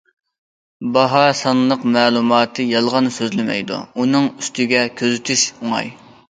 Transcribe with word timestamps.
باھا 0.95 1.21
سانلىق 1.41 1.85
مەلۇماتى 1.97 2.67
يالغان 2.71 3.11
سۆزلىمەيدۇ، 3.19 3.79
ئۇنىڭ 3.99 4.29
ئۈستىگە 4.33 4.85
كۆزىتىش 4.99 5.49
ئوڭاي. 5.57 5.97